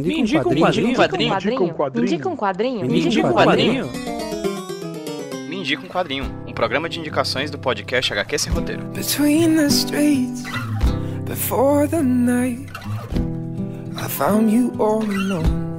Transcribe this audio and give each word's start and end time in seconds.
Me 0.00 0.20
indica 0.20 0.48
um 0.48 0.54
quadrinho. 0.54 0.86
Me 0.86 1.26
indica 1.26 1.62
um 1.62 1.68
quadrinho. 1.74 1.94
Me 1.94 2.00
indica 2.02 2.28
um 2.28 2.36
quadrinho. 2.36 2.86
Me 2.86 3.00
indica 3.00 3.26
um 3.26 3.32
quadrinho. 3.32 3.90
Me 5.48 5.56
indica 5.56 5.84
um 5.84 5.88
quadrinho. 5.88 6.24
Um 6.46 6.52
programa 6.52 6.88
de 6.88 6.98
indicações 6.98 7.50
do 7.50 7.58
podcast 7.58 8.12
HQ 8.12 8.38
Sem 8.38 8.52
Roteiro. 8.52 8.82
Between 8.94 9.56
the 9.56 9.66
streets, 9.66 10.42
before 11.26 11.86
the 11.88 12.02
night, 12.02 12.66
I 13.96 14.08
found 14.08 14.52
you 14.52 14.72
all 14.78 15.02
alone. 15.02 15.73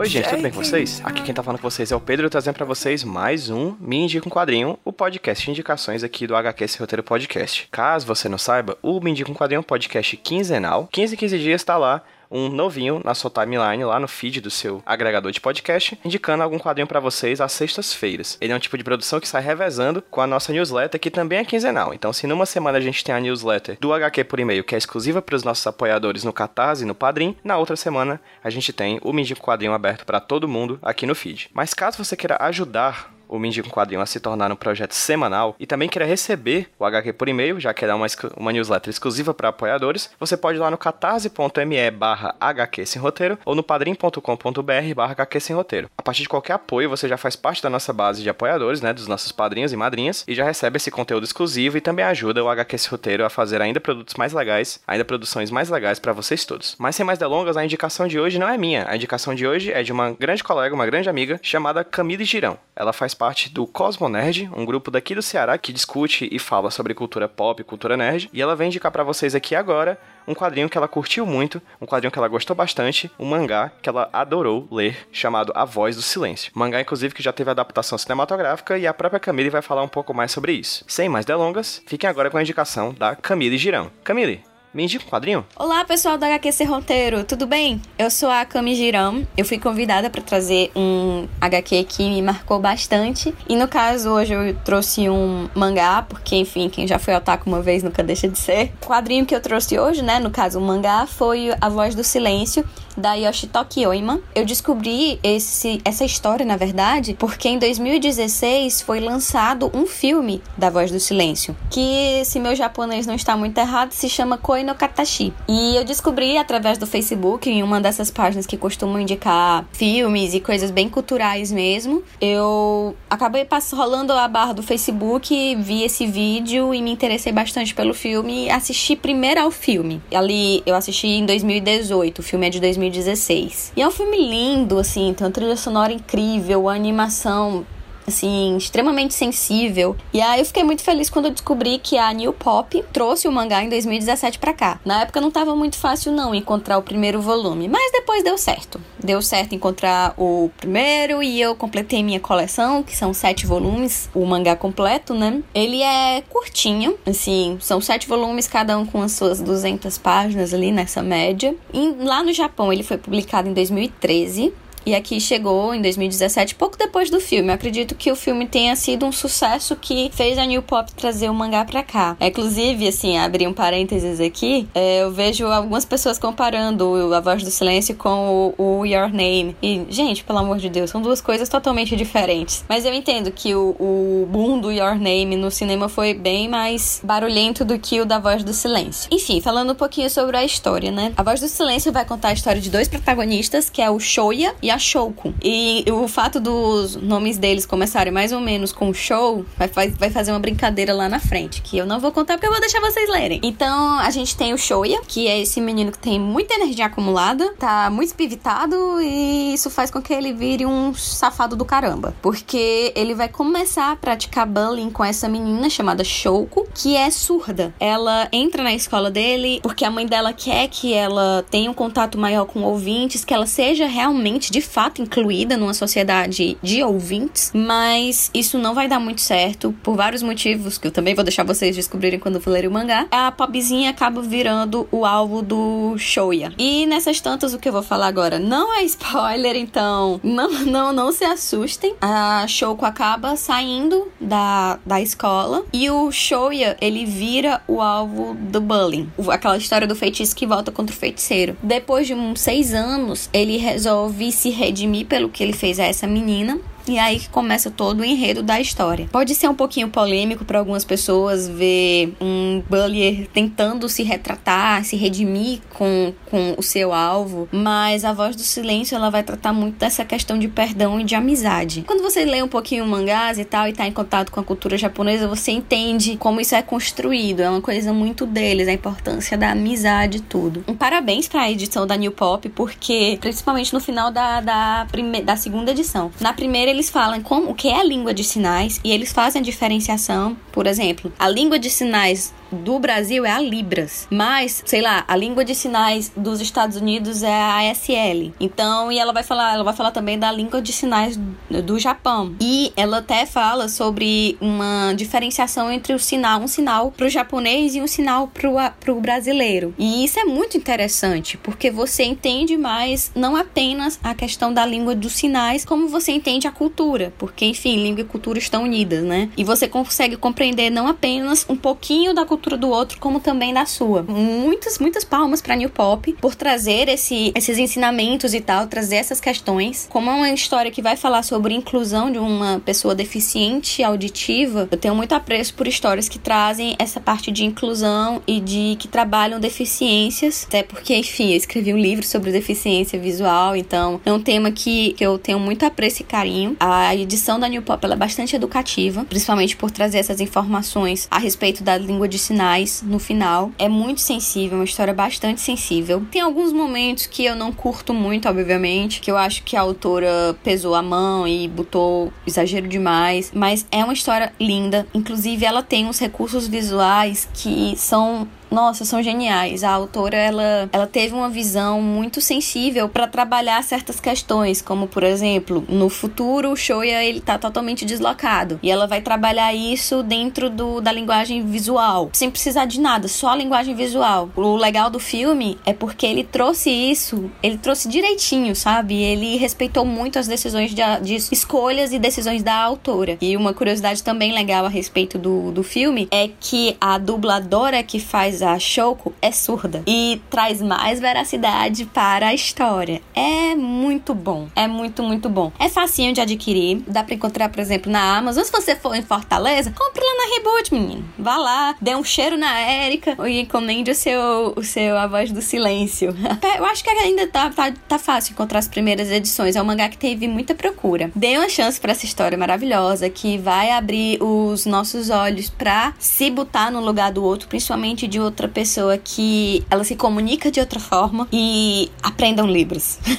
Oi, 0.00 0.08
gente, 0.08 0.30
tudo 0.30 0.40
bem 0.40 0.50
com 0.50 0.64
vocês? 0.64 1.02
Aqui 1.04 1.22
quem 1.22 1.34
tá 1.34 1.42
falando 1.42 1.60
com 1.60 1.68
vocês 1.68 1.92
é 1.92 1.94
o 1.94 2.00
Pedro, 2.00 2.30
trazendo 2.30 2.54
pra 2.54 2.64
vocês 2.64 3.04
mais 3.04 3.50
um 3.50 3.76
Me 3.78 3.98
Indica 3.98 4.26
um 4.26 4.30
Quadrinho, 4.30 4.78
o 4.82 4.90
podcast 4.90 5.44
de 5.44 5.50
indicações 5.50 6.02
aqui 6.02 6.26
do 6.26 6.34
HQ 6.34 6.68
Sem 6.68 6.80
Roteiro 6.80 7.02
Podcast. 7.02 7.68
Caso 7.70 8.06
você 8.06 8.26
não 8.26 8.38
saiba, 8.38 8.78
o 8.80 8.98
Me 8.98 9.10
Indica 9.10 9.30
um 9.30 9.34
Quadrinho 9.34 9.58
é 9.58 9.60
um 9.60 9.62
podcast 9.62 10.16
quinzenal. 10.16 10.88
15 10.90 11.14
em 11.14 11.18
15 11.18 11.38
dias 11.38 11.62
tá 11.62 11.76
lá 11.76 12.02
um 12.30 12.48
novinho 12.48 13.00
na 13.04 13.14
sua 13.14 13.30
timeline, 13.30 13.84
lá 13.84 13.98
no 13.98 14.06
feed 14.06 14.40
do 14.40 14.50
seu 14.50 14.82
agregador 14.86 15.32
de 15.32 15.40
podcast, 15.40 15.98
indicando 16.04 16.42
algum 16.42 16.58
quadrinho 16.58 16.86
para 16.86 17.00
vocês 17.00 17.40
às 17.40 17.52
sextas-feiras. 17.52 18.38
Ele 18.40 18.52
é 18.52 18.56
um 18.56 18.60
tipo 18.60 18.78
de 18.78 18.84
produção 18.84 19.20
que 19.20 19.28
sai 19.28 19.42
revezando 19.42 20.02
com 20.10 20.20
a 20.20 20.26
nossa 20.26 20.52
newsletter, 20.52 21.00
que 21.00 21.10
também 21.10 21.38
é 21.38 21.44
quinzenal. 21.44 21.92
Então, 21.92 22.12
se 22.12 22.26
numa 22.26 22.46
semana 22.46 22.78
a 22.78 22.80
gente 22.80 23.02
tem 23.02 23.14
a 23.14 23.20
newsletter 23.20 23.76
do 23.80 23.92
HQ 23.92 24.24
por 24.24 24.38
e-mail, 24.38 24.64
que 24.64 24.74
é 24.74 24.78
exclusiva 24.78 25.20
para 25.20 25.36
os 25.36 25.44
nossos 25.44 25.66
apoiadores 25.66 26.24
no 26.24 26.32
Catarse 26.32 26.84
e 26.84 26.86
no 26.86 26.94
Padrim, 26.94 27.36
na 27.42 27.56
outra 27.56 27.76
semana 27.76 28.20
a 28.42 28.50
gente 28.50 28.72
tem 28.72 29.00
o 29.02 29.12
Mindico 29.12 29.44
Quadrinho 29.44 29.72
aberto 29.72 30.04
para 30.04 30.20
todo 30.20 30.48
mundo 30.48 30.78
aqui 30.82 31.06
no 31.06 31.14
feed. 31.14 31.50
Mas 31.52 31.74
caso 31.74 32.02
você 32.02 32.16
queira 32.16 32.36
ajudar 32.40 33.19
o 33.30 33.38
Mindy 33.38 33.62
com 33.62 33.70
Quadrinho 33.70 34.00
a 34.00 34.06
se 34.06 34.18
tornar 34.18 34.50
um 34.50 34.56
projeto 34.56 34.92
semanal 34.92 35.54
e 35.58 35.66
também 35.66 35.88
queira 35.88 36.04
receber 36.04 36.68
o 36.78 36.84
HQ 36.84 37.12
por 37.12 37.28
e-mail, 37.28 37.60
já 37.60 37.72
que 37.72 37.84
é 37.84 37.94
uma, 37.94 38.06
uma 38.36 38.52
newsletter 38.52 38.90
exclusiva 38.90 39.32
para 39.32 39.48
apoiadores, 39.48 40.10
você 40.18 40.36
pode 40.36 40.58
ir 40.58 40.60
lá 40.60 40.70
no 40.70 40.76
catarse.me 40.76 41.90
barra 41.92 42.34
HQ 42.40 42.86
sem 42.86 43.00
roteiro 43.00 43.38
ou 43.44 43.54
no 43.54 43.62
padrim.com.br 43.62 44.94
barra 44.94 45.12
HQ 45.12 45.40
sem 45.40 45.54
roteiro. 45.54 45.88
A 45.96 46.02
partir 46.02 46.22
de 46.22 46.28
qualquer 46.28 46.54
apoio, 46.54 46.90
você 46.90 47.08
já 47.08 47.16
faz 47.16 47.36
parte 47.36 47.62
da 47.62 47.70
nossa 47.70 47.92
base 47.92 48.22
de 48.22 48.28
apoiadores, 48.28 48.80
né, 48.80 48.92
dos 48.92 49.06
nossos 49.06 49.30
padrinhos 49.30 49.72
e 49.72 49.76
madrinhas, 49.76 50.24
e 50.26 50.34
já 50.34 50.44
recebe 50.44 50.76
esse 50.76 50.90
conteúdo 50.90 51.24
exclusivo 51.24 51.76
e 51.76 51.80
também 51.80 52.04
ajuda 52.04 52.42
o 52.42 52.48
HQ 52.48 52.78
sem 52.78 52.90
roteiro 52.90 53.24
a 53.24 53.30
fazer 53.30 53.62
ainda 53.62 53.80
produtos 53.80 54.14
mais 54.16 54.32
legais, 54.32 54.80
ainda 54.86 55.04
produções 55.04 55.50
mais 55.50 55.68
legais 55.70 55.98
para 55.98 56.12
vocês 56.12 56.44
todos. 56.44 56.74
Mas 56.78 56.96
sem 56.96 57.06
mais 57.06 57.18
delongas, 57.18 57.56
a 57.56 57.64
indicação 57.64 58.08
de 58.08 58.18
hoje 58.18 58.38
não 58.38 58.48
é 58.48 58.58
minha. 58.58 58.88
A 58.88 58.96
indicação 58.96 59.34
de 59.34 59.46
hoje 59.46 59.72
é 59.72 59.82
de 59.82 59.92
uma 59.92 60.10
grande 60.12 60.42
colega, 60.42 60.74
uma 60.74 60.86
grande 60.86 61.08
amiga, 61.08 61.38
chamada 61.42 61.84
Camille 61.84 62.24
Girão. 62.24 62.58
Ela 62.74 62.92
faz 62.92 63.14
parte 63.20 63.50
do 63.50 63.66
Cosmo 63.66 64.08
Nerd, 64.08 64.48
um 64.56 64.64
grupo 64.64 64.90
daqui 64.90 65.14
do 65.14 65.20
Ceará 65.20 65.58
que 65.58 65.74
discute 65.74 66.26
e 66.32 66.38
fala 66.38 66.70
sobre 66.70 66.94
cultura 66.94 67.28
pop, 67.28 67.62
cultura 67.62 67.94
nerd, 67.94 68.30
e 68.32 68.40
ela 68.40 68.56
vem 68.56 68.68
indicar 68.68 68.90
para 68.90 69.04
vocês 69.04 69.34
aqui 69.34 69.54
agora 69.54 70.00
um 70.26 70.34
quadrinho 70.34 70.70
que 70.70 70.78
ela 70.78 70.88
curtiu 70.88 71.26
muito, 71.26 71.60
um 71.78 71.84
quadrinho 71.84 72.10
que 72.10 72.18
ela 72.18 72.28
gostou 72.28 72.56
bastante, 72.56 73.10
um 73.18 73.26
mangá 73.26 73.70
que 73.82 73.90
ela 73.90 74.08
adorou 74.10 74.66
ler, 74.70 75.06
chamado 75.12 75.52
A 75.54 75.66
Voz 75.66 75.96
do 75.96 76.02
Silêncio. 76.02 76.50
Mangá, 76.54 76.80
inclusive, 76.80 77.14
que 77.14 77.22
já 77.22 77.30
teve 77.30 77.50
adaptação 77.50 77.98
cinematográfica 77.98 78.78
e 78.78 78.86
a 78.86 78.94
própria 78.94 79.20
Camille 79.20 79.50
vai 79.50 79.60
falar 79.60 79.82
um 79.82 79.88
pouco 79.88 80.14
mais 80.14 80.32
sobre 80.32 80.52
isso. 80.52 80.82
Sem 80.88 81.06
mais 81.06 81.26
delongas, 81.26 81.82
fiquem 81.86 82.08
agora 82.08 82.30
com 82.30 82.38
a 82.38 82.42
indicação 82.42 82.94
da 82.94 83.14
Camille 83.14 83.58
Girão. 83.58 83.90
Camille, 84.02 84.42
me 84.72 84.84
indica 84.84 85.04
um 85.04 85.08
quadrinho? 85.08 85.44
Olá, 85.56 85.84
pessoal 85.84 86.16
da 86.16 86.28
HQC 86.28 86.64
Roteiro, 86.64 87.24
tudo 87.24 87.46
bem? 87.46 87.80
Eu 87.98 88.10
sou 88.10 88.30
a 88.30 88.44
Cami 88.44 88.74
Girão. 88.74 89.26
Eu 89.36 89.44
fui 89.44 89.58
convidada 89.58 90.08
para 90.08 90.22
trazer 90.22 90.70
um 90.76 91.26
HQ 91.40 91.84
que 91.84 92.08
me 92.08 92.22
marcou 92.22 92.60
bastante. 92.60 93.34
E 93.48 93.56
no 93.56 93.66
caso, 93.66 94.10
hoje 94.10 94.32
eu 94.32 94.54
trouxe 94.64 95.08
um 95.08 95.48
mangá, 95.54 96.02
porque, 96.02 96.36
enfim, 96.36 96.68
quem 96.68 96.86
já 96.86 96.98
foi 96.98 97.14
otaku 97.14 97.48
uma 97.48 97.60
vez 97.60 97.82
nunca 97.82 98.02
deixa 98.02 98.28
de 98.28 98.38
ser. 98.38 98.72
O 98.80 98.86
quadrinho 98.86 99.26
que 99.26 99.34
eu 99.34 99.40
trouxe 99.40 99.78
hoje, 99.78 100.02
né, 100.02 100.20
no 100.20 100.30
caso, 100.30 100.58
o 100.58 100.62
mangá, 100.62 101.04
foi 101.06 101.50
A 101.60 101.68
Voz 101.68 101.94
do 101.94 102.04
Silêncio, 102.04 102.64
da 102.96 103.14
Yoshitoki 103.14 103.86
Oima. 103.86 104.20
Eu 104.34 104.44
descobri 104.44 105.18
esse, 105.22 105.80
essa 105.84 106.04
história, 106.04 106.44
na 106.44 106.56
verdade, 106.56 107.14
porque 107.18 107.48
em 107.48 107.58
2016 107.58 108.82
foi 108.82 109.00
lançado 109.00 109.70
um 109.74 109.86
filme 109.86 110.42
da 110.56 110.70
Voz 110.70 110.90
do 110.90 111.00
Silêncio, 111.00 111.56
que, 111.70 112.22
se 112.24 112.38
meu 112.38 112.54
japonês 112.54 113.06
não 113.06 113.14
está 113.14 113.36
muito 113.36 113.58
errado, 113.58 113.92
se 113.92 114.08
chama 114.08 114.38
Koi 114.38 114.62
no 114.62 114.74
Katashi. 114.74 115.32
E 115.48 115.76
eu 115.76 115.84
descobri 115.84 116.36
através 116.38 116.78
do 116.78 116.86
Facebook, 116.86 117.48
em 117.48 117.62
uma 117.62 117.80
dessas 117.80 118.10
páginas 118.10 118.46
que 118.46 118.56
costumam 118.56 119.00
indicar 119.00 119.66
filmes 119.72 120.34
e 120.34 120.40
coisas 120.40 120.70
bem 120.70 120.88
culturais 120.88 121.50
mesmo. 121.50 122.02
Eu 122.20 122.96
acabei 123.08 123.46
rolando 123.72 124.12
a 124.12 124.28
barra 124.28 124.52
do 124.52 124.62
Facebook, 124.62 125.54
vi 125.56 125.82
esse 125.82 126.06
vídeo 126.06 126.74
e 126.74 126.82
me 126.82 126.90
interessei 126.90 127.32
bastante 127.32 127.74
pelo 127.74 127.94
filme 127.94 128.46
e 128.46 128.50
assisti 128.50 128.96
primeiro 128.96 129.40
ao 129.40 129.50
filme. 129.50 130.02
Ali 130.14 130.62
eu 130.66 130.74
assisti 130.74 131.08
em 131.08 131.26
2018, 131.26 132.18
o 132.18 132.22
filme 132.22 132.46
é 132.46 132.50
de 132.50 132.60
2016. 132.80 133.72
E 133.76 133.82
é 133.82 133.86
um 133.86 133.90
filme 133.90 134.16
lindo, 134.16 134.78
assim, 134.78 135.14
tem 135.14 135.26
uma 135.26 135.32
trilha 135.32 135.56
sonora 135.56 135.92
incrível, 135.92 136.68
a 136.68 136.74
animação 136.74 137.64
assim, 138.06 138.56
extremamente 138.56 139.14
sensível. 139.14 139.96
E 140.12 140.20
aí 140.20 140.40
eu 140.40 140.46
fiquei 140.46 140.62
muito 140.62 140.82
feliz 140.82 141.08
quando 141.08 141.26
eu 141.26 141.30
descobri 141.30 141.78
que 141.78 141.96
a 141.96 142.12
New 142.12 142.32
Pop 142.32 142.84
trouxe 142.92 143.28
o 143.28 143.32
mangá 143.32 143.62
em 143.62 143.68
2017 143.68 144.38
para 144.38 144.52
cá. 144.52 144.80
Na 144.84 145.02
época 145.02 145.20
não 145.20 145.30
tava 145.30 145.54
muito 145.56 145.76
fácil 145.76 146.12
não 146.12 146.34
encontrar 146.34 146.78
o 146.78 146.82
primeiro 146.82 147.20
volume, 147.20 147.68
mas 147.68 147.92
depois 147.92 148.24
deu 148.24 148.36
certo. 148.36 148.80
Deu 149.02 149.22
certo 149.22 149.54
encontrar 149.54 150.14
o 150.16 150.50
primeiro 150.56 151.22
e 151.22 151.40
eu 151.40 151.54
completei 151.54 152.02
minha 152.02 152.20
coleção, 152.20 152.82
que 152.82 152.96
são 152.96 153.14
sete 153.14 153.46
volumes, 153.46 154.10
o 154.14 154.24
mangá 154.26 154.56
completo, 154.56 155.14
né? 155.14 155.42
Ele 155.54 155.82
é 155.82 156.22
curtinho, 156.28 156.96
assim, 157.06 157.58
são 157.60 157.80
sete 157.80 158.08
volumes, 158.08 158.46
cada 158.46 158.76
um 158.78 158.84
com 158.84 159.02
as 159.02 159.12
suas 159.12 159.40
200 159.40 159.96
páginas 159.98 160.52
ali 160.52 160.72
nessa 160.72 161.02
média. 161.02 161.54
E 161.72 161.94
lá 161.98 162.22
no 162.22 162.32
Japão 162.32 162.72
ele 162.72 162.82
foi 162.82 162.98
publicado 162.98 163.48
em 163.48 163.52
2013 163.52 164.52
e 164.84 164.94
aqui 164.94 165.20
chegou 165.20 165.74
em 165.74 165.82
2017, 165.82 166.54
pouco 166.54 166.76
depois 166.76 167.10
do 167.10 167.20
filme. 167.20 167.48
Eu 167.50 167.54
acredito 167.54 167.94
que 167.94 168.10
o 168.10 168.16
filme 168.16 168.46
tenha 168.46 168.74
sido 168.76 169.06
um 169.06 169.12
sucesso 169.12 169.76
que 169.76 170.10
fez 170.12 170.38
a 170.38 170.44
New 170.44 170.62
Pop 170.62 170.90
trazer 170.94 171.28
o 171.28 171.34
mangá 171.34 171.64
pra 171.64 171.82
cá. 171.82 172.16
Inclusive, 172.20 172.88
assim, 172.88 173.18
abrir 173.18 173.46
um 173.46 173.52
parênteses 173.52 174.20
aqui, 174.20 174.68
é, 174.74 175.02
eu 175.02 175.10
vejo 175.10 175.46
algumas 175.46 175.84
pessoas 175.84 176.18
comparando 176.18 177.14
A 177.14 177.20
Voz 177.20 177.42
do 177.42 177.50
Silêncio 177.50 177.94
com 177.94 178.54
o, 178.58 178.80
o, 178.80 178.86
Your 178.86 179.08
Name. 179.12 179.56
E, 179.62 179.86
gente, 179.88 180.24
pelo 180.24 180.38
amor 180.38 180.58
de 180.58 180.68
Deus, 180.68 180.90
são 180.90 181.02
duas 181.02 181.20
coisas 181.20 181.48
totalmente 181.48 181.94
diferentes. 181.94 182.64
Mas 182.68 182.84
eu 182.84 182.94
entendo 182.94 183.30
que 183.30 183.54
o, 183.54 183.76
o 183.78 184.28
boom 184.30 184.58
do 184.58 184.70
Your 184.72 184.94
Name 184.94 185.36
no 185.36 185.50
cinema 185.50 185.88
foi 185.88 186.14
bem 186.14 186.48
mais 186.48 187.00
barulhento 187.04 187.64
do 187.64 187.78
que 187.78 188.00
o 188.00 188.06
da 188.06 188.18
Voz 188.18 188.42
do 188.42 188.52
Silêncio. 188.52 189.08
Enfim, 189.12 189.40
falando 189.40 189.72
um 189.72 189.76
pouquinho 189.76 190.08
sobre 190.08 190.36
a 190.36 190.44
história, 190.44 190.90
né? 190.90 191.12
A 191.16 191.22
Voz 191.22 191.40
do 191.40 191.48
Silêncio 191.48 191.92
vai 191.92 192.04
contar 192.04 192.28
a 192.28 192.32
história 192.32 192.60
de 192.60 192.70
dois 192.70 192.88
protagonistas, 192.88 193.68
que 193.68 193.82
é 193.82 193.90
o 193.90 193.98
Shoya 193.98 194.54
e 194.62 194.69
a 194.70 194.78
Shouko. 194.78 195.34
E 195.42 195.84
o 195.90 196.06
fato 196.08 196.40
dos 196.40 196.96
nomes 196.96 197.38
deles 197.38 197.66
começarem 197.66 198.12
mais 198.12 198.32
ou 198.32 198.40
menos 198.40 198.72
com 198.72 198.92
show 198.92 199.44
vai, 199.56 199.68
vai 199.90 200.10
fazer 200.10 200.32
uma 200.32 200.40
brincadeira 200.40 200.92
lá 200.92 201.08
na 201.08 201.20
frente, 201.20 201.62
que 201.62 201.78
eu 201.78 201.86
não 201.86 202.00
vou 202.00 202.12
contar 202.12 202.34
porque 202.34 202.46
eu 202.46 202.52
vou 202.52 202.60
deixar 202.60 202.80
vocês 202.80 203.08
lerem. 203.08 203.40
Então, 203.42 203.98
a 203.98 204.10
gente 204.10 204.36
tem 204.36 204.52
o 204.52 204.58
Shoya, 204.58 205.00
que 205.06 205.26
é 205.26 205.40
esse 205.40 205.60
menino 205.60 205.92
que 205.92 205.98
tem 205.98 206.18
muita 206.18 206.54
energia 206.54 206.86
acumulada, 206.86 207.52
tá 207.58 207.90
muito 207.90 208.08
espivitado 208.08 209.00
e 209.00 209.54
isso 209.54 209.70
faz 209.70 209.90
com 209.90 210.00
que 210.00 210.12
ele 210.12 210.32
vire 210.32 210.66
um 210.66 210.94
safado 210.94 211.56
do 211.56 211.64
caramba. 211.64 212.14
Porque 212.22 212.92
ele 212.94 213.14
vai 213.14 213.28
começar 213.28 213.92
a 213.92 213.96
praticar 213.96 214.46
bullying 214.46 214.90
com 214.90 215.04
essa 215.04 215.28
menina 215.28 215.68
chamada 215.68 216.04
Shouko, 216.04 216.66
que 216.74 216.96
é 216.96 217.10
surda. 217.10 217.74
Ela 217.78 218.28
entra 218.32 218.62
na 218.62 218.74
escola 218.74 219.10
dele 219.10 219.60
porque 219.62 219.84
a 219.84 219.90
mãe 219.90 220.06
dela 220.06 220.32
quer 220.32 220.68
que 220.68 220.92
ela 220.92 221.44
tenha 221.50 221.70
um 221.70 221.74
contato 221.74 222.18
maior 222.18 222.44
com 222.44 222.62
ouvintes, 222.62 223.24
que 223.24 223.34
ela 223.34 223.46
seja 223.46 223.86
realmente 223.86 224.50
de 224.50 224.59
de 224.60 224.66
fato 224.66 225.00
incluída 225.00 225.56
numa 225.56 225.72
sociedade 225.72 226.58
de 226.62 226.84
ouvintes, 226.84 227.50
mas 227.54 228.30
isso 228.34 228.58
não 228.58 228.74
vai 228.74 228.86
dar 228.88 229.00
muito 229.00 229.22
certo 229.22 229.74
por 229.82 229.96
vários 229.96 230.22
motivos 230.22 230.76
que 230.76 230.86
eu 230.86 230.90
também 230.90 231.14
vou 231.14 231.24
deixar 231.24 231.44
vocês 231.44 231.74
descobrirem 231.74 232.20
quando 232.20 232.40
for 232.40 232.50
ler 232.50 232.68
o 232.68 232.70
mangá. 232.70 233.06
A 233.10 233.32
pobrezinha 233.32 233.88
acaba 233.88 234.20
virando 234.20 234.86
o 234.92 235.06
alvo 235.06 235.40
do 235.40 235.96
Shoya. 235.96 236.52
E 236.58 236.84
nessas 236.84 237.22
tantas 237.22 237.54
o 237.54 237.58
que 237.58 237.70
eu 237.70 237.72
vou 237.72 237.82
falar 237.82 238.08
agora 238.08 238.38
não 238.38 238.76
é 238.78 238.82
spoiler, 238.84 239.56
então 239.56 240.20
não 240.22 240.50
não 240.66 240.92
não 240.92 241.10
se 241.10 241.24
assustem. 241.24 241.94
A 241.98 242.46
Shouko 242.46 242.84
acaba 242.84 243.36
saindo 243.36 244.08
da, 244.20 244.78
da 244.84 245.00
escola 245.00 245.64
e 245.72 245.88
o 245.88 246.12
Shoya 246.12 246.76
ele 246.82 247.06
vira 247.06 247.62
o 247.66 247.80
alvo 247.80 248.34
do 248.34 248.60
bullying. 248.60 249.10
Aquela 249.30 249.56
história 249.56 249.88
do 249.88 249.96
feitiço 249.96 250.36
que 250.36 250.46
volta 250.46 250.70
contra 250.70 250.94
o 250.94 250.98
feiticeiro. 250.98 251.56
Depois 251.62 252.06
de 252.06 252.12
uns 252.12 252.40
seis 252.42 252.74
anos, 252.74 253.30
ele 253.32 253.56
resolve 253.56 254.30
se 254.30 254.49
redimir 254.50 255.06
pelo 255.06 255.28
que 255.28 255.42
ele 255.42 255.52
fez 255.52 255.78
a 255.78 255.84
essa 255.84 256.06
menina 256.06 256.58
e 256.90 256.98
aí 256.98 257.18
que 257.18 257.28
começa 257.28 257.70
todo 257.70 258.00
o 258.00 258.04
enredo 258.04 258.42
da 258.42 258.60
história. 258.60 259.08
Pode 259.10 259.34
ser 259.34 259.48
um 259.48 259.54
pouquinho 259.54 259.88
polêmico 259.88 260.44
para 260.44 260.58
algumas 260.58 260.84
pessoas 260.84 261.48
ver 261.48 262.14
um 262.20 262.62
Bullier 262.68 263.28
tentando 263.32 263.88
se 263.88 264.02
retratar, 264.02 264.84
se 264.84 264.96
redimir 264.96 265.60
com, 265.74 266.12
com 266.30 266.54
o 266.56 266.62
seu 266.62 266.92
alvo, 266.92 267.48
mas 267.52 268.04
a 268.04 268.12
voz 268.12 268.36
do 268.36 268.42
silêncio 268.42 268.94
ela 268.94 269.10
vai 269.10 269.22
tratar 269.22 269.52
muito 269.52 269.76
dessa 269.76 270.04
questão 270.04 270.38
de 270.38 270.48
perdão 270.48 271.00
e 271.00 271.04
de 271.04 271.14
amizade. 271.14 271.84
Quando 271.86 272.02
você 272.02 272.24
lê 272.24 272.42
um 272.42 272.48
pouquinho 272.48 272.86
mangás 272.86 273.38
e 273.38 273.44
tal 273.44 273.68
e 273.68 273.72
tá 273.72 273.86
em 273.86 273.92
contato 273.92 274.30
com 274.30 274.40
a 274.40 274.44
cultura 274.44 274.76
japonesa, 274.76 275.28
você 275.28 275.52
entende 275.52 276.16
como 276.16 276.40
isso 276.40 276.54
é 276.54 276.62
construído, 276.62 277.40
é 277.40 277.50
uma 277.50 277.60
coisa 277.60 277.92
muito 277.92 278.26
deles, 278.26 278.68
a 278.68 278.72
importância 278.72 279.36
da 279.36 279.50
amizade 279.50 280.18
e 280.18 280.20
tudo. 280.20 280.64
Um 280.66 280.74
parabéns 280.74 281.28
para 281.28 281.42
a 281.42 281.50
edição 281.50 281.86
da 281.86 281.96
New 281.96 282.12
Pop, 282.12 282.48
porque 282.50 283.18
principalmente 283.20 283.72
no 283.72 283.80
final 283.80 284.10
da, 284.10 284.40
da, 284.40 284.86
prime, 284.90 285.22
da 285.22 285.36
segunda 285.36 285.70
edição. 285.70 286.10
Na 286.20 286.32
primeira 286.32 286.70
eles 286.80 286.88
falam 286.88 287.20
como 287.20 287.50
o 287.50 287.54
que 287.54 287.68
é 287.68 287.78
a 287.78 287.84
língua 287.84 288.14
de 288.14 288.24
sinais 288.24 288.80
e 288.82 288.90
eles 288.90 289.12
fazem 289.12 289.42
a 289.42 289.44
diferenciação, 289.44 290.34
por 290.50 290.66
exemplo, 290.66 291.12
a 291.18 291.28
língua 291.28 291.58
de 291.58 291.68
sinais 291.68 292.32
do 292.50 292.78
Brasil 292.78 293.24
é 293.24 293.30
a 293.30 293.40
Libras, 293.40 294.06
mas, 294.10 294.62
sei 294.66 294.82
lá, 294.82 295.04
a 295.06 295.16
língua 295.16 295.44
de 295.44 295.54
sinais 295.54 296.12
dos 296.16 296.40
Estados 296.40 296.76
Unidos 296.76 297.22
é 297.22 297.32
a 297.32 297.70
ASL. 297.70 298.32
Então, 298.40 298.90
e 298.90 298.98
ela 298.98 299.12
vai 299.12 299.22
falar, 299.22 299.54
ela 299.54 299.64
vai 299.64 299.74
falar 299.74 299.90
também 299.90 300.18
da 300.18 300.30
língua 300.32 300.60
de 300.60 300.72
sinais 300.72 301.18
do 301.48 301.78
Japão. 301.78 302.34
E 302.40 302.72
ela 302.76 302.98
até 302.98 303.26
fala 303.26 303.68
sobre 303.68 304.36
uma 304.40 304.92
diferenciação 304.94 305.70
entre 305.70 305.92
o 305.92 305.98
sinal, 305.98 306.40
um 306.40 306.48
sinal 306.48 306.90
para 306.90 307.06
o 307.06 307.08
japonês 307.08 307.74
e 307.74 307.80
um 307.80 307.86
sinal 307.86 308.28
para 308.28 308.92
o 308.92 309.00
brasileiro. 309.00 309.74
E 309.78 310.04
isso 310.04 310.18
é 310.18 310.24
muito 310.24 310.56
interessante, 310.56 311.36
porque 311.36 311.70
você 311.70 312.04
entende 312.04 312.56
mais 312.56 313.10
não 313.14 313.36
apenas 313.36 313.98
a 314.02 314.14
questão 314.14 314.52
da 314.52 314.66
língua 314.66 314.94
dos 314.94 315.12
sinais, 315.12 315.64
como 315.64 315.88
você 315.88 316.12
entende 316.12 316.46
a 316.46 316.52
cultura, 316.52 317.12
porque 317.18 317.44
enfim, 317.44 317.82
língua 317.82 318.02
e 318.02 318.04
cultura 318.04 318.38
estão 318.38 318.64
unidas, 318.64 319.02
né? 319.02 319.28
E 319.36 319.44
você 319.44 319.68
consegue 319.68 320.16
compreender 320.16 320.70
não 320.70 320.86
apenas 320.86 321.44
um 321.48 321.56
pouquinho 321.56 322.14
da 322.14 322.24
cultura 322.24 322.39
cultura 322.40 322.56
do 322.56 322.70
outro, 322.70 322.98
como 322.98 323.20
também 323.20 323.52
da 323.52 323.66
sua. 323.66 324.02
Muitas, 324.02 324.78
muitas 324.78 325.04
palmas 325.04 325.42
para 325.42 325.54
New 325.54 325.68
Pop 325.68 326.16
por 326.20 326.34
trazer 326.34 326.88
esse, 326.88 327.32
esses 327.34 327.58
ensinamentos 327.58 328.32
e 328.32 328.40
tal, 328.40 328.66
trazer 328.66 328.96
essas 328.96 329.20
questões. 329.20 329.86
Como 329.90 330.08
é 330.08 330.14
uma 330.14 330.30
história 330.30 330.70
que 330.70 330.80
vai 330.80 330.96
falar 330.96 331.22
sobre 331.22 331.54
inclusão 331.54 332.10
de 332.10 332.18
uma 332.18 332.60
pessoa 332.64 332.94
deficiente 332.94 333.82
auditiva, 333.82 334.66
eu 334.70 334.78
tenho 334.78 334.94
muito 334.94 335.14
apreço 335.14 335.52
por 335.52 335.68
histórias 335.68 336.08
que 336.08 336.18
trazem 336.18 336.74
essa 336.78 336.98
parte 336.98 337.30
de 337.30 337.44
inclusão 337.44 338.22
e 338.26 338.40
de 338.40 338.76
que 338.78 338.88
trabalham 338.88 339.38
deficiências, 339.38 340.46
até 340.48 340.62
porque, 340.62 340.96
enfim, 340.96 341.32
eu 341.32 341.36
escrevi 341.36 341.74
um 341.74 341.78
livro 341.78 342.06
sobre 342.06 342.32
deficiência 342.32 342.98
visual, 342.98 343.54
então 343.54 344.00
é 344.04 344.12
um 344.12 344.20
tema 344.20 344.50
que, 344.50 344.94
que 344.94 345.04
eu 345.04 345.18
tenho 345.18 345.38
muito 345.38 345.66
apreço 345.66 346.00
e 346.00 346.04
carinho. 346.04 346.56
A 346.58 346.94
edição 346.96 347.38
da 347.38 347.48
New 347.48 347.60
Pop 347.60 347.84
é 347.84 347.96
bastante 347.96 348.34
educativa, 348.34 349.04
principalmente 349.04 349.56
por 349.56 349.70
trazer 349.70 349.98
essas 349.98 350.20
informações 350.20 351.06
a 351.10 351.18
respeito 351.18 351.62
da 351.62 351.76
língua 351.76 352.08
de 352.08 352.18
sinais 352.30 352.82
no 352.82 352.98
final. 352.98 353.50
É 353.58 353.68
muito 353.68 354.00
sensível, 354.00 354.58
uma 354.58 354.64
história 354.64 354.94
bastante 354.94 355.40
sensível. 355.40 356.04
Tem 356.10 356.20
alguns 356.20 356.52
momentos 356.52 357.06
que 357.06 357.24
eu 357.24 357.34
não 357.34 357.52
curto 357.52 357.92
muito, 357.92 358.28
obviamente, 358.28 359.00
que 359.00 359.10
eu 359.10 359.16
acho 359.16 359.42
que 359.42 359.56
a 359.56 359.60
autora 359.60 360.36
pesou 360.44 360.74
a 360.74 360.82
mão 360.82 361.26
e 361.26 361.48
botou 361.48 362.12
exagero 362.26 362.68
demais, 362.68 363.32
mas 363.34 363.66
é 363.72 363.82
uma 363.82 363.92
história 363.92 364.32
linda. 364.38 364.86
Inclusive, 364.94 365.44
ela 365.44 365.62
tem 365.62 365.86
uns 365.86 365.98
recursos 365.98 366.46
visuais 366.46 367.28
que 367.34 367.74
são 367.76 368.28
nossa, 368.50 368.84
são 368.84 369.02
geniais. 369.02 369.62
A 369.62 369.70
autora 369.70 370.16
ela, 370.16 370.68
ela 370.72 370.86
teve 370.86 371.14
uma 371.14 371.28
visão 371.28 371.80
muito 371.80 372.20
sensível 372.20 372.88
para 372.88 373.06
trabalhar 373.06 373.62
certas 373.62 374.00
questões, 374.00 374.60
como 374.60 374.86
por 374.86 375.02
exemplo, 375.02 375.64
no 375.68 375.88
futuro 375.88 376.50
o 376.50 376.56
Shoya 376.56 377.04
ele 377.04 377.20
tá 377.20 377.38
totalmente 377.38 377.84
deslocado 377.84 378.58
e 378.62 378.70
ela 378.70 378.86
vai 378.86 379.00
trabalhar 379.00 379.54
isso 379.54 380.02
dentro 380.02 380.50
do, 380.50 380.80
da 380.80 380.90
linguagem 380.90 381.44
visual, 381.46 382.10
sem 382.12 382.30
precisar 382.30 382.64
de 382.64 382.80
nada, 382.80 383.06
só 383.08 383.28
a 383.28 383.36
linguagem 383.36 383.74
visual. 383.74 384.30
O 384.34 384.56
legal 384.56 384.90
do 384.90 384.98
filme 384.98 385.58
é 385.64 385.72
porque 385.72 386.06
ele 386.06 386.24
trouxe 386.24 386.70
isso, 386.70 387.30
ele 387.42 387.58
trouxe 387.58 387.88
direitinho, 387.88 388.54
sabe? 388.56 389.00
Ele 389.00 389.36
respeitou 389.36 389.84
muito 389.84 390.18
as 390.18 390.26
decisões 390.26 390.74
de, 390.74 390.82
de 391.02 391.14
escolhas 391.14 391.92
e 391.92 391.98
decisões 391.98 392.42
da 392.42 392.54
autora. 392.54 393.16
E 393.20 393.36
uma 393.36 393.54
curiosidade 393.54 394.02
também 394.02 394.32
legal 394.32 394.64
a 394.64 394.68
respeito 394.68 395.18
do, 395.18 395.52
do 395.52 395.62
filme 395.62 396.08
é 396.10 396.28
que 396.28 396.76
a 396.80 396.98
dubladora 396.98 397.82
que 397.82 398.00
faz 398.00 398.39
a 398.42 398.58
Shoko 398.58 399.12
é 399.20 399.32
surda 399.32 399.82
e 399.86 400.20
traz 400.30 400.60
mais 400.60 401.00
veracidade 401.00 401.84
para 401.86 402.28
a 402.28 402.34
história. 402.34 403.00
É 403.14 403.54
muito 403.54 404.14
bom, 404.14 404.48
é 404.54 404.66
muito, 404.66 405.02
muito 405.02 405.28
bom. 405.28 405.52
É 405.58 405.68
facinho 405.68 406.12
de 406.12 406.20
adquirir, 406.20 406.82
dá 406.86 407.02
para 407.02 407.14
encontrar, 407.14 407.48
por 407.48 407.60
exemplo, 407.60 407.90
na 407.90 408.16
Amazon. 408.16 408.44
Se 408.44 408.52
você 408.52 408.76
for 408.76 408.94
em 408.94 409.02
Fortaleza, 409.02 409.72
compre 409.76 410.02
lá 410.04 410.14
na 410.16 410.34
Reboot, 410.36 410.72
menino. 410.72 411.04
Vá 411.18 411.36
lá, 411.36 411.74
dê 411.80 411.94
um 411.94 412.04
cheiro 412.04 412.36
na 412.36 412.60
Erika 412.60 413.16
e 413.28 413.40
encomende 413.40 413.90
o 413.90 413.94
seu, 413.94 414.54
o 414.56 414.62
seu 414.62 414.96
A 414.96 415.06
Voz 415.06 415.32
do 415.32 415.42
Silêncio. 415.42 416.14
Eu 416.56 416.64
acho 416.66 416.84
que 416.84 416.90
ainda 416.90 417.26
tá, 417.26 417.50
tá, 417.50 417.72
tá 417.88 417.98
fácil 417.98 418.32
encontrar 418.32 418.58
as 418.58 418.68
primeiras 418.68 419.10
edições. 419.10 419.56
É 419.56 419.62
um 419.62 419.64
mangá 419.64 419.88
que 419.88 419.98
teve 419.98 420.28
muita 420.28 420.54
procura. 420.54 421.10
Dê 421.14 421.36
uma 421.38 421.48
chance 421.48 421.80
para 421.80 421.92
essa 421.92 422.04
história 422.04 422.36
maravilhosa 422.36 423.08
que 423.08 423.38
vai 423.38 423.70
abrir 423.70 424.22
os 424.22 424.66
nossos 424.66 425.10
olhos 425.10 425.48
para 425.48 425.94
se 425.98 426.30
botar 426.30 426.70
no 426.70 426.80
lugar 426.80 427.12
do 427.12 427.24
outro, 427.24 427.48
principalmente 427.48 428.06
de 428.06 428.20
outra 428.30 428.48
pessoa 428.48 428.96
que 428.96 429.64
ela 429.70 429.84
se 429.84 429.96
comunica 429.96 430.50
de 430.50 430.60
outra 430.60 430.80
forma 430.80 431.28
e 431.32 431.90
aprendam 432.02 432.46
livros. 432.46 432.98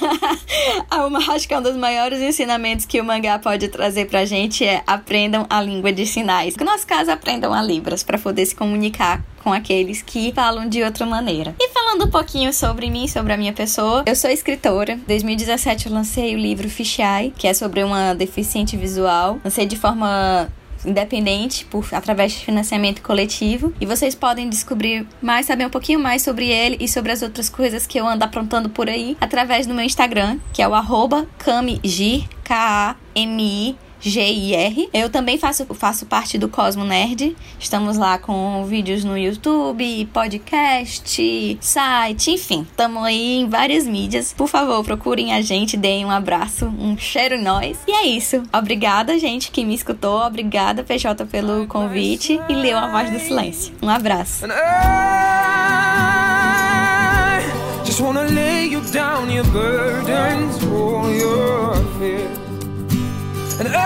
acho 1.32 1.48
que 1.48 1.54
é 1.54 1.58
um 1.58 1.62
dos 1.62 1.76
maiores 1.76 2.20
ensinamentos 2.20 2.86
que 2.86 3.00
o 3.00 3.04
mangá 3.04 3.38
pode 3.38 3.68
trazer 3.68 4.06
pra 4.06 4.24
gente 4.24 4.64
é 4.64 4.82
aprendam 4.86 5.46
a 5.48 5.60
língua 5.60 5.92
de 5.92 6.06
sinais. 6.06 6.54
No 6.56 6.64
nosso 6.64 6.86
caso, 6.86 7.10
aprendam 7.10 7.52
a 7.52 7.62
Libras 7.62 8.02
para 8.02 8.18
poder 8.18 8.46
se 8.46 8.54
comunicar 8.54 9.22
com 9.42 9.52
aqueles 9.52 10.02
que 10.02 10.32
falam 10.32 10.68
de 10.68 10.82
outra 10.82 11.04
maneira. 11.04 11.54
E 11.58 11.68
falando 11.70 12.04
um 12.04 12.10
pouquinho 12.10 12.52
sobre 12.52 12.88
mim, 12.90 13.08
sobre 13.08 13.32
a 13.32 13.36
minha 13.36 13.52
pessoa, 13.52 14.04
eu 14.06 14.14
sou 14.14 14.30
escritora. 14.30 14.92
Em 14.92 14.98
2017 14.98 15.86
eu 15.86 15.92
lancei 15.92 16.34
o 16.34 16.38
livro 16.38 16.68
Fishai, 16.68 17.32
que 17.36 17.48
é 17.48 17.54
sobre 17.54 17.82
uma 17.82 18.14
deficiente 18.14 18.76
visual. 18.76 19.40
Lancei 19.44 19.66
de 19.66 19.76
forma 19.76 20.48
independente 20.84 21.64
por 21.66 21.86
através 21.92 22.32
de 22.32 22.44
financiamento 22.44 23.02
coletivo. 23.02 23.72
E 23.80 23.86
vocês 23.86 24.14
podem 24.14 24.48
descobrir 24.48 25.06
mais, 25.20 25.46
saber 25.46 25.66
um 25.66 25.70
pouquinho 25.70 26.00
mais 26.00 26.22
sobre 26.22 26.48
ele 26.48 26.76
e 26.80 26.88
sobre 26.88 27.12
as 27.12 27.22
outras 27.22 27.48
coisas 27.48 27.86
que 27.86 27.98
eu 27.98 28.06
ando 28.06 28.24
aprontando 28.24 28.68
por 28.68 28.88
aí 28.88 29.16
através 29.20 29.66
do 29.66 29.74
meu 29.74 29.84
Instagram, 29.84 30.38
que 30.52 30.62
é 30.62 30.68
o 30.68 30.72
kamigir, 31.38 32.28
K-A-M-I 32.44 33.76
GIR. 34.02 34.88
Eu 34.92 35.08
também 35.08 35.38
faço, 35.38 35.64
faço 35.74 36.04
parte 36.06 36.36
do 36.36 36.48
Cosmo 36.48 36.84
Nerd. 36.84 37.36
Estamos 37.58 37.96
lá 37.96 38.18
com 38.18 38.64
vídeos 38.64 39.04
no 39.04 39.16
YouTube, 39.16 40.06
podcast, 40.12 41.58
site, 41.60 42.32
enfim. 42.32 42.66
Estamos 42.68 43.04
aí 43.04 43.38
em 43.40 43.48
várias 43.48 43.86
mídias. 43.86 44.32
Por 44.32 44.48
favor, 44.48 44.84
procurem 44.84 45.32
a 45.32 45.40
gente, 45.40 45.76
deem 45.76 46.04
um 46.04 46.10
abraço, 46.10 46.66
um 46.66 46.98
cheiro 46.98 47.36
em 47.36 47.42
nós. 47.42 47.78
E 47.86 47.92
é 47.92 48.06
isso. 48.06 48.42
Obrigada, 48.52 49.18
gente, 49.18 49.50
que 49.50 49.64
me 49.64 49.74
escutou. 49.74 50.20
Obrigada, 50.20 50.82
PJ, 50.82 51.24
pelo 51.26 51.66
convite 51.66 52.40
e 52.48 52.54
leu 52.54 52.76
a 52.76 52.88
voz 52.88 53.10
do 53.10 53.20
silêncio. 53.20 53.72
Um 53.80 53.88
abraço. 53.88 54.44
Just 57.84 58.00
wanna 58.00 58.22
lay 58.22 58.68
you 58.68 58.80
down 58.90 59.30
your 59.30 59.44
burdens, 59.48 60.62
all 60.64 61.10
your 61.10 61.74
fears. 61.98 62.41
And 63.60 63.68
I 63.68 63.82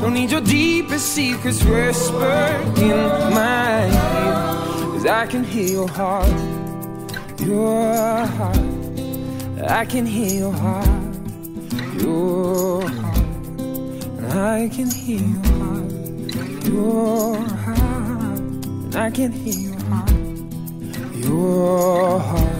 don't 0.00 0.14
need 0.14 0.30
your 0.30 0.40
deepest 0.40 1.12
secrets 1.12 1.62
whispered 1.64 2.78
in 2.78 2.96
my 3.34 3.86
ear. 3.86 4.34
Cause 4.92 5.06
I 5.06 5.26
can 5.26 5.42
hear 5.44 5.68
your 5.68 5.88
heart, 5.88 6.28
your 7.40 8.26
heart. 8.26 8.56
I 9.68 9.84
can 9.84 10.06
hear 10.06 10.40
your 10.42 10.52
heart, 10.52 10.86
your 12.00 12.88
heart. 12.88 13.18
I 14.34 14.68
can 14.72 14.90
hear 14.90 15.20
your 15.20 15.42
heart, 15.58 15.92
your 16.64 17.36
heart. 17.64 18.40
I 18.94 19.10
can 19.10 19.32
hear 19.32 19.70
your 19.70 19.80
heart, 19.90 20.10
your 21.14 22.20
heart. 22.20 22.55